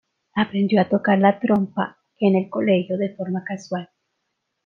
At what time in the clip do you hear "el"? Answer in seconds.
2.35-2.49